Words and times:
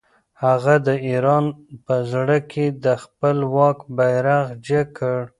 هغه 0.43 0.75
د 0.87 0.89
ایران 1.07 1.45
په 1.85 1.95
زړه 2.11 2.37
کې 2.51 2.65
د 2.85 2.85
خپل 3.03 3.37
واک 3.55 3.79
بیرغ 3.97 4.45
جګ 4.67 4.87
کړ. 4.97 5.19